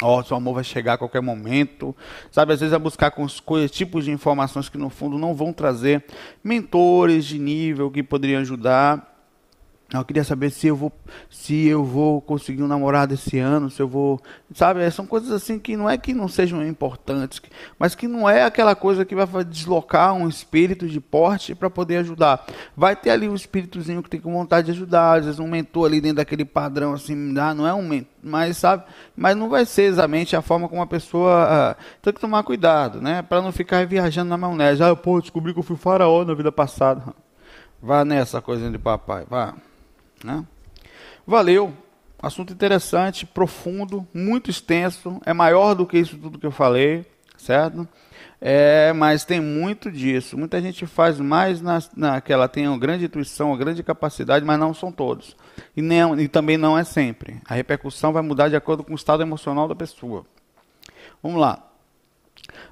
[0.00, 1.94] Ó, oh, seu amor vai chegar a qualquer momento.
[2.30, 5.52] Sabe, às vezes é buscar com coisas, tipos de informações que no fundo não vão
[5.52, 6.04] trazer
[6.42, 9.07] mentores de nível que poderiam ajudar.
[9.90, 10.92] Eu queria saber se eu vou
[11.30, 14.20] se eu vou conseguir um namorado esse ano, se eu vou,
[14.52, 17.40] sabe, são coisas assim que não é que não sejam importantes,
[17.78, 21.96] mas que não é aquela coisa que vai deslocar um espírito de porte para poder
[21.98, 22.44] ajudar.
[22.76, 25.86] Vai ter ali um espíritozinho que tem com vontade de ajudar, às vezes um mentor
[25.86, 28.84] ali dentro daquele padrão assim, não é um mentor, mas sabe,
[29.16, 33.00] mas não vai ser exatamente a forma como a pessoa ah, tem que tomar cuidado,
[33.00, 34.82] né, para não ficar viajando na maionese.
[34.82, 37.02] Ah, pô, descobri que eu fui faraó na vida passada.
[37.80, 39.54] Vá nessa coisinha de papai, vá.
[40.24, 40.44] Né?
[41.26, 41.74] Valeu.
[42.20, 45.20] Assunto interessante, profundo, muito extenso.
[45.24, 47.86] É maior do que isso tudo que eu falei, certo?
[48.40, 50.36] É, mas tem muito disso.
[50.36, 54.74] Muita gente faz mais na, naquela tem uma grande intuição, uma grande capacidade, mas não
[54.74, 55.36] são todos.
[55.76, 57.40] E, nem, e também não é sempre.
[57.48, 60.24] A repercussão vai mudar de acordo com o estado emocional da pessoa.
[61.22, 61.64] Vamos lá.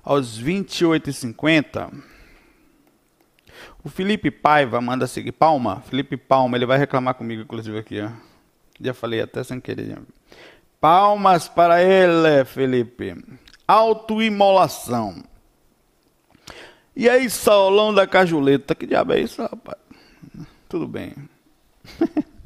[0.02, 2.15] Aos 28h50.
[3.83, 5.33] O Felipe Paiva manda seguir.
[5.33, 8.01] Palma, Felipe Palma, ele vai reclamar comigo, inclusive, aqui.
[8.01, 8.11] Ó.
[8.81, 9.99] Já falei até sem querer.
[10.81, 13.16] Palmas para ele, Felipe.
[13.66, 15.23] Autoimolação.
[16.95, 19.79] E aí, Saulão da Cajuleta, que diabo é isso, rapaz?
[20.69, 21.14] Tudo bem.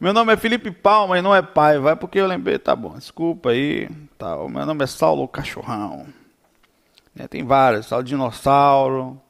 [0.00, 2.96] Meu nome é Felipe Palma e não é Paiva, é porque eu lembrei, tá bom,
[2.96, 3.86] desculpa aí.
[4.38, 6.06] O meu nome é Saulo Cachorrão.
[7.14, 9.20] É, tem vários, Saulo Dinossauro,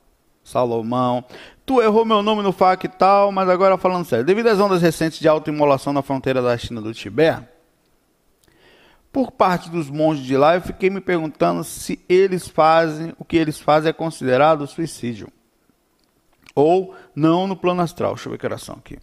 [0.51, 1.25] Salomão.
[1.65, 4.25] Tu errou meu nome no FAQ e tal, mas agora falando sério.
[4.25, 7.47] Devido às ondas recentes de autoimolação na fronteira da China do Tibete,
[9.13, 13.37] por parte dos monges de lá, eu fiquei me perguntando se eles fazem, o que
[13.37, 15.29] eles fazem é considerado suicídio.
[16.55, 18.15] Ou não no plano astral.
[18.15, 18.99] Deixa eu ver que oração aqui.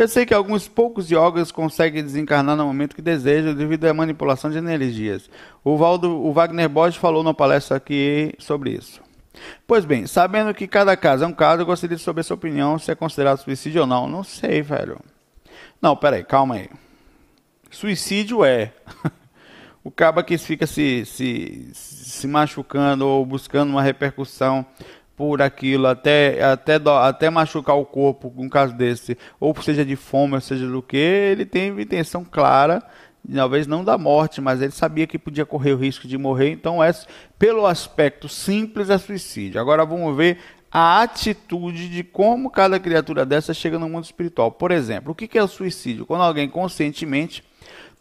[0.00, 4.50] Eu sei que alguns poucos yogas conseguem desencarnar no momento que desejam devido à manipulação
[4.50, 5.28] de energias.
[5.62, 9.02] O, Valdo, o Wagner Borges falou numa palestra aqui sobre isso.
[9.66, 12.78] Pois bem, sabendo que cada caso é um caso, eu gostaria de saber sua opinião
[12.78, 14.08] se é considerado suicídio ou não.
[14.08, 14.98] Não sei, velho.
[15.82, 16.70] Não, peraí, calma aí.
[17.70, 18.72] Suicídio é.
[19.82, 24.64] O caba que fica se, se, se machucando ou buscando uma repercussão
[25.20, 30.36] por aquilo, até, até, até machucar o corpo, um caso desse, ou seja de fome,
[30.36, 32.82] ou seja do que, ele tem uma intenção clara,
[33.34, 36.82] talvez não da morte, mas ele sabia que podia correr o risco de morrer, então
[36.82, 36.90] é,
[37.38, 39.60] pelo aspecto simples, é suicídio.
[39.60, 40.38] Agora vamos ver
[40.72, 44.50] a atitude de como cada criatura dessa chega no mundo espiritual.
[44.50, 46.06] Por exemplo, o que é o suicídio?
[46.06, 47.44] Quando alguém conscientemente,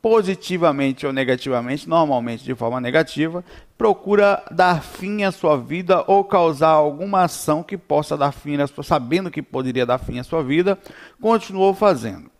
[0.01, 3.43] positivamente ou negativamente, normalmente de forma negativa,
[3.77, 8.67] procura dar fim à sua vida ou causar alguma ação que possa dar fim à
[8.67, 10.77] sua, sabendo que poderia dar fim à sua vida,
[11.21, 12.31] continuou fazendo.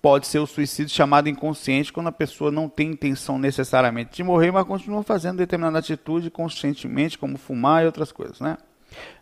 [0.00, 4.50] Pode ser o suicídio chamado inconsciente, quando a pessoa não tem intenção necessariamente de morrer,
[4.50, 8.58] mas continua fazendo determinada atitude conscientemente, como fumar e outras coisas, né?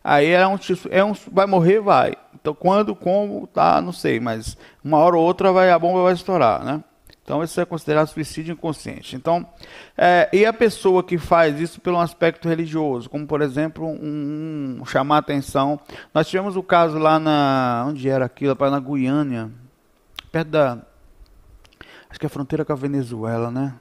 [0.03, 0.59] Aí é um,
[0.91, 2.15] é um vai morrer, vai.
[2.35, 6.15] Então quando, como, tá, não sei, mas uma hora ou outra vai a bomba vai
[6.15, 6.83] estourar, né?
[7.31, 9.15] Então isso é considerado suicídio inconsciente.
[9.15, 9.47] Então,
[9.97, 14.85] é, e a pessoa que faz isso pelo aspecto religioso, como por exemplo um, um
[14.85, 15.79] chamar atenção.
[16.13, 19.49] Nós tivemos o caso lá na onde era aquilo, na Guiânia,
[20.33, 20.79] perto da
[22.11, 23.75] acho que é a fronteira com a Venezuela, né?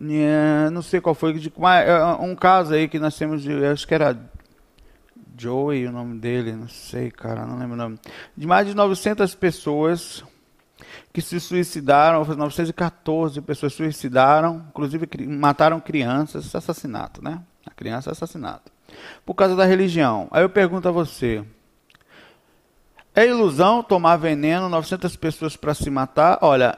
[0.00, 3.94] É, não sei qual foi, de, é, um caso aí que nós temos, acho que
[3.94, 4.18] era
[5.36, 7.98] Joey, o nome dele, não sei, cara, não lembro o nome.
[8.34, 10.24] De mais de 900 pessoas
[11.14, 17.40] que se suicidaram, 914 pessoas suicidaram, inclusive mataram crianças, assassinato, né?
[17.64, 18.72] A criança é assassinato.
[19.24, 20.26] Por causa da religião.
[20.32, 21.44] Aí eu pergunto a você:
[23.14, 26.40] é ilusão tomar veneno, 900 pessoas para se matar?
[26.42, 26.76] Olha,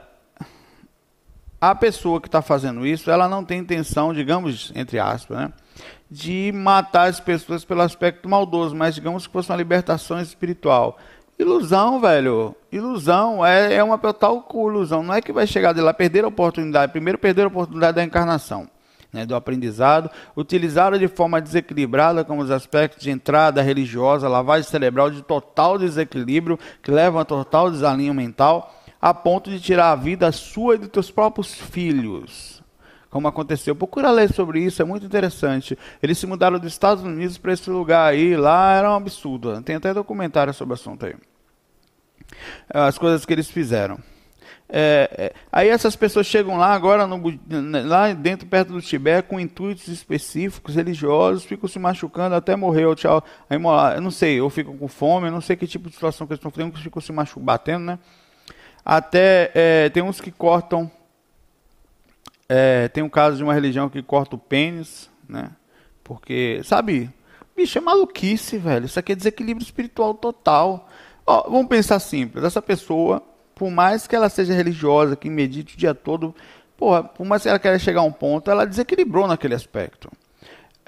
[1.58, 5.52] a pessoa que está fazendo isso, ela não tem intenção, digamos, entre aspas, né?
[6.10, 10.98] de matar as pessoas pelo aspecto maldoso, mas digamos que fosse uma libertação espiritual.
[11.38, 12.54] Ilusão, velho.
[12.72, 13.44] Ilusão.
[13.44, 15.02] É, é uma total ilusão.
[15.02, 16.92] Não é que vai chegar de lá perder a oportunidade.
[16.92, 18.68] Primeiro, perder a oportunidade da encarnação.
[19.12, 25.10] Né, do aprendizado, utilizaram de forma desequilibrada como os aspectos de entrada religiosa, lavagem cerebral
[25.10, 30.30] de total desequilíbrio, que levam a total desalinho mental, a ponto de tirar a vida
[30.32, 32.55] sua e dos teus próprios filhos
[33.10, 33.74] como aconteceu.
[33.74, 35.78] Procura ler sobre isso, é muito interessante.
[36.02, 39.60] Eles se mudaram dos Estados Unidos para esse lugar aí, lá era um absurdo.
[39.62, 41.14] Tem até documentário sobre o assunto aí.
[42.68, 43.98] As coisas que eles fizeram.
[44.68, 47.22] É, é, aí essas pessoas chegam lá agora, no,
[47.84, 52.96] lá dentro, perto do Tibete, com intuitos específicos, religiosos, ficam se machucando até morrer, ou
[52.96, 53.56] tchau, aí,
[53.94, 56.32] eu não sei, ou ficam com fome, eu não sei que tipo de situação que
[56.32, 57.98] eles estão fazendo, que ficam se machucando, batendo, né?
[58.84, 60.90] Até, é, tem uns que cortam
[62.48, 65.50] é, tem um caso de uma religião que corta o pênis, né?
[66.04, 67.10] Porque, sabe,
[67.56, 68.86] bicho, é maluquice, velho.
[68.86, 70.88] Isso aqui é desequilíbrio espiritual total.
[71.26, 72.44] Ó, vamos pensar simples.
[72.44, 73.22] Essa pessoa,
[73.54, 76.34] por mais que ela seja religiosa, que medite o dia todo,
[76.76, 80.10] porra, por mais que ela queira chegar a um ponto, ela desequilibrou naquele aspecto.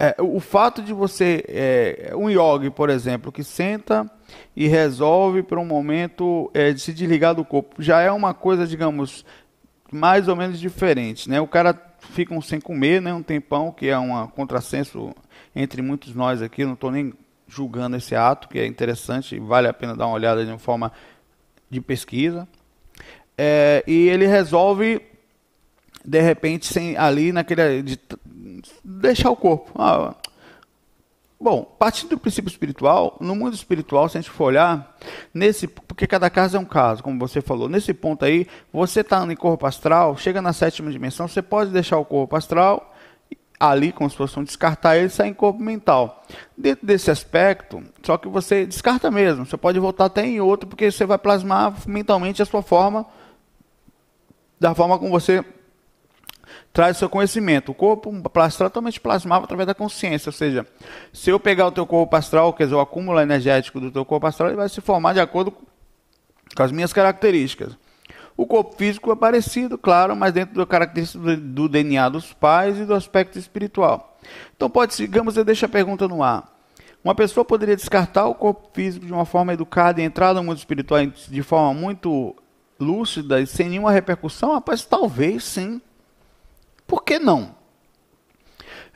[0.00, 4.08] É, o fato de você, é, um yogi, por exemplo, que senta
[4.54, 8.64] e resolve por um momento é, de se desligar do corpo, já é uma coisa,
[8.64, 9.24] digamos,
[9.92, 11.40] mais ou menos diferente, né?
[11.40, 13.12] O cara fica um sem comer, né?
[13.12, 15.14] Um tempão, que é um contrassenso
[15.54, 16.64] entre muitos nós aqui.
[16.64, 17.12] Não estou nem
[17.46, 20.58] julgando esse ato, que é interessante e vale a pena dar uma olhada de uma
[20.58, 20.92] forma
[21.70, 22.46] de pesquisa.
[23.36, 25.00] É, e ele resolve,
[26.04, 27.98] de repente, sem ali naquele de,
[28.84, 29.70] deixar o corpo.
[29.80, 30.14] Ah,
[31.40, 34.96] Bom, partindo do princípio espiritual, no mundo espiritual, se a gente for olhar,
[35.32, 39.24] nesse, porque cada caso é um caso, como você falou, nesse ponto aí, você está
[39.24, 42.92] em corpo astral, chega na sétima dimensão, você pode deixar o corpo astral
[43.58, 46.24] ali, como se fosse um descartar ele, sair em corpo mental.
[46.56, 50.90] Dentro desse aspecto, só que você descarta mesmo, você pode voltar até em outro, porque
[50.90, 53.06] você vai plasmar mentalmente a sua forma,
[54.58, 55.44] da forma como você
[56.72, 57.72] traz o seu conhecimento.
[57.72, 60.66] O corpo astral totalmente plasmava através da consciência, ou seja,
[61.12, 64.26] se eu pegar o teu corpo astral, quer dizer, o acúmulo energético do teu corpo
[64.26, 65.52] astral, ele vai se formar de acordo
[66.54, 67.76] com as minhas características.
[68.36, 72.78] O corpo físico é parecido, claro, mas dentro da característica do, do DNA dos pais
[72.78, 74.16] e do aspecto espiritual.
[74.56, 76.56] Então, pode, digamos, eu deixo a pergunta no ar.
[77.02, 80.58] Uma pessoa poderia descartar o corpo físico de uma forma educada e entrar no mundo
[80.58, 82.36] espiritual de forma muito
[82.78, 84.52] lúcida e sem nenhuma repercussão?
[84.52, 85.80] Rapaz, talvez sim.
[86.88, 87.54] Por que não?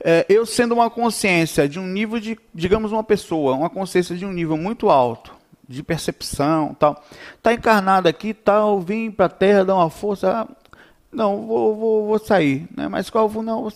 [0.03, 4.25] É, eu sendo uma consciência de um nível de, digamos, uma pessoa, uma consciência de
[4.25, 5.31] um nível muito alto,
[5.69, 7.01] de percepção, tal,
[7.41, 10.47] tá encarnado aqui, tal, vim para a Terra dar uma força, ah,
[11.11, 12.87] não, vou, vou, vou sair, né?
[12.87, 13.69] Mas qual vou não,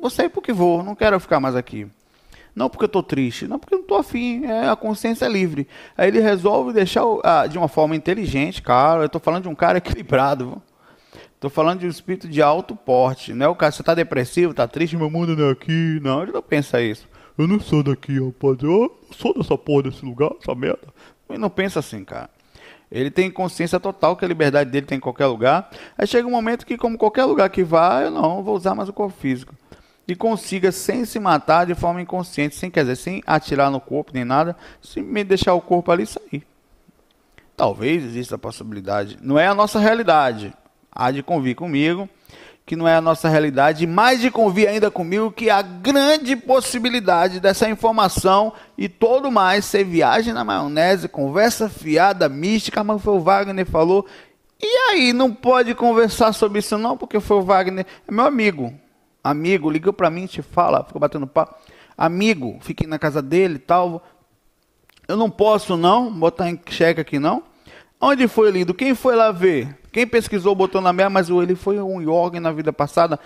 [0.00, 1.86] vou sair porque vou, não quero ficar mais aqui.
[2.54, 5.28] Não porque eu estou triste, não porque eu não estou afim, é, a consciência é
[5.28, 5.68] livre.
[5.96, 9.54] Aí ele resolve deixar ah, de uma forma inteligente, claro, eu estou falando de um
[9.54, 10.60] cara equilibrado
[11.38, 14.54] Tô falando de um espírito de alto porte, não é o cara, você tá depressivo,
[14.54, 16.00] tá triste, meu mundo não é aqui.
[16.02, 17.06] Não, ele não pensa isso.
[17.36, 18.62] Eu não sou daqui, rapaz.
[18.62, 20.88] Eu sou dessa porra desse lugar, essa merda.
[21.28, 22.30] Ele não pensa assim, cara.
[22.90, 25.70] Ele tem consciência total que a liberdade dele tem em qualquer lugar.
[25.98, 28.88] Aí chega um momento que, como qualquer lugar que vá, eu não vou usar mais
[28.88, 29.54] o corpo físico.
[30.08, 34.12] E consiga, sem se matar de forma inconsciente, sem quer dizer, sem atirar no corpo
[34.14, 34.56] nem nada,
[34.96, 36.46] me deixar o corpo ali sair.
[37.56, 39.18] Talvez exista a possibilidade.
[39.20, 40.54] Não é a nossa realidade.
[40.96, 42.08] Há de convir comigo
[42.66, 46.34] que não é a nossa realidade, e mais de convir ainda comigo que a grande
[46.34, 53.14] possibilidade dessa informação e todo mais ser viagem na maionese, conversa fiada, mística, mas foi
[53.14, 54.04] o Wagner falou.
[54.60, 58.74] E aí, não pode conversar sobre isso não, porque foi o Wagner, é meu amigo.
[59.22, 61.54] Amigo, ligou para mim, te fala, ficou batendo papo.
[61.96, 64.04] Amigo, fiquei na casa dele e tal.
[65.06, 67.44] Eu não posso não botar em xeque aqui não.
[68.00, 68.74] Onde foi lido?
[68.74, 69.76] Quem foi lá ver?
[69.90, 73.18] Quem pesquisou botou na minha, mas ele foi um yoga na vida passada.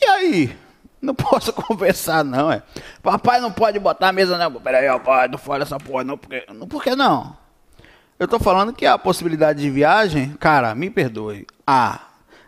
[0.00, 0.56] E aí?
[1.00, 2.62] Não posso conversar, não, é.
[3.02, 4.60] Papai não pode botar a mesa, não.
[4.60, 6.18] Peraí, papai, não fala essa porra, não.
[6.18, 7.36] Porque, não, por que não?
[8.18, 11.46] Eu tô falando que a possibilidade de viagem, cara, me perdoe.
[11.66, 12.00] Ah,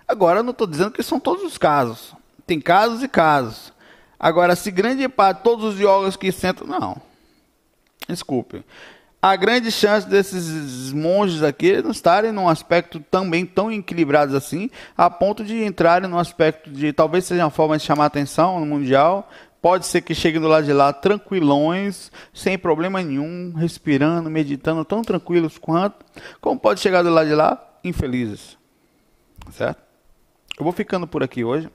[0.07, 2.15] agora eu não tô dizendo que são todos os casos.
[2.47, 3.73] Tem casos e casos.
[4.21, 7.01] Agora, se grande parte, todos os yogas que sentam, não.
[8.07, 8.63] Desculpe
[9.23, 15.09] há grande chance desses monges aqui não estarem num aspecto também tão equilibrados assim, a
[15.09, 19.31] ponto de entrarem num aspecto de talvez seja uma forma de chamar atenção no mundial.
[19.63, 25.03] Pode ser que cheguem do lado de lá tranquilões, sem problema nenhum, respirando, meditando, tão
[25.03, 26.05] tranquilos quanto.
[26.41, 28.59] Como pode chegar do lado de lá infelizes.
[29.53, 29.81] Certo?
[30.59, 31.71] Eu vou ficando por aqui hoje.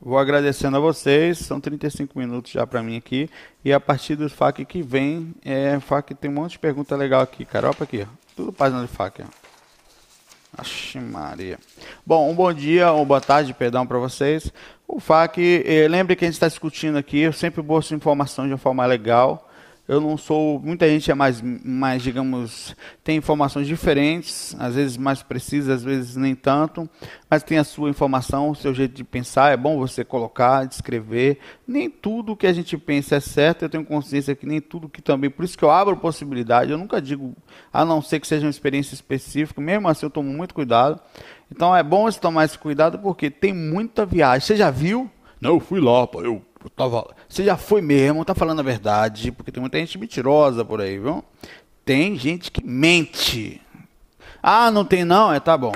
[0.00, 3.30] Vou agradecendo a vocês, são 35 minutos já para mim aqui.
[3.64, 7.22] E a partir do FAQ que vem, é, FAQ tem um monte de pergunta legal
[7.22, 7.68] aqui, cara.
[7.68, 9.24] Olha aqui, tudo página de FAQ.
[10.56, 11.58] Axe Maria.
[12.06, 14.52] Bom, um bom dia, ou boa tarde, perdão para vocês.
[14.86, 18.52] O FAQ, eh, lembre que a gente está discutindo aqui, eu sempre busco informação de
[18.52, 19.50] uma forma legal.
[19.86, 20.58] Eu não sou.
[20.60, 26.16] Muita gente é mais, mais, digamos, tem informações diferentes, às vezes mais precisas, às vezes
[26.16, 26.88] nem tanto,
[27.28, 29.52] mas tem a sua informação, o seu jeito de pensar.
[29.52, 31.38] É bom você colocar, descrever.
[31.68, 35.02] Nem tudo que a gente pensa é certo, eu tenho consciência que nem tudo que
[35.02, 35.28] também.
[35.28, 37.34] Por isso que eu abro possibilidade, eu nunca digo,
[37.70, 40.98] a não ser que seja uma experiência específica, mesmo assim eu tomo muito cuidado.
[41.52, 44.46] Então é bom você tomar esse cuidado porque tem muita viagem.
[44.46, 45.10] Você já viu?
[45.40, 46.42] Não, eu fui lá, pô, eu.
[47.28, 50.98] Você já foi mesmo, tá falando a verdade, porque tem muita gente mentirosa por aí,
[50.98, 51.24] viu?
[51.84, 53.60] Tem gente que mente.
[54.42, 55.32] Ah, não tem não?
[55.32, 55.72] É, tá bom.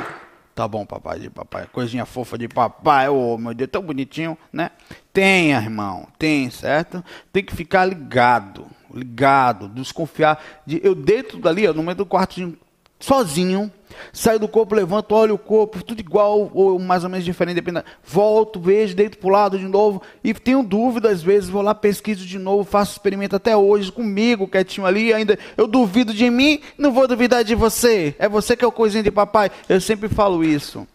[0.54, 1.68] Tá bom, papai de papai.
[1.72, 3.08] Coisinha fofa de papai.
[3.08, 4.72] Ô, oh, meu Deus, tão bonitinho, né?
[5.12, 6.08] Tenha, irmão.
[6.18, 7.04] Tem, certo?
[7.32, 8.66] Tem que ficar ligado.
[8.92, 9.68] Ligado.
[9.68, 10.42] Desconfiar.
[10.66, 12.56] De, eu dentro dali, ó, no meio do quarto,
[12.98, 13.70] sozinho
[14.12, 17.86] Saio do corpo, levanto, olho o corpo, tudo igual ou mais ou menos diferente, dependendo.
[18.04, 21.74] Volto, vejo, deito para o lado de novo e tenho dúvida às vezes, vou lá,
[21.74, 26.60] pesquiso de novo, faço experimento até hoje comigo, quietinho ali, ainda eu duvido de mim,
[26.76, 28.14] não vou duvidar de você.
[28.18, 29.50] É você que é o coisinho de papai.
[29.68, 30.86] Eu sempre falo isso.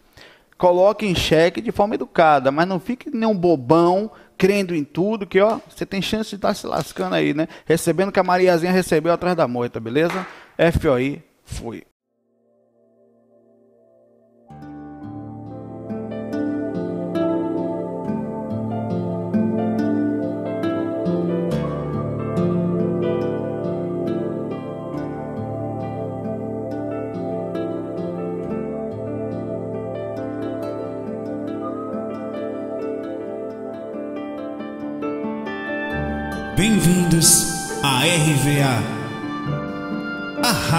[0.56, 5.26] Coloque em xeque de forma educada, mas não fique nem um bobão crendo em tudo,
[5.26, 7.48] que ó, você tem chance de estar tá se lascando aí, né?
[7.64, 10.26] Recebendo que a Mariazinha recebeu atrás da moita, beleza?
[10.80, 11.84] FOI, fui.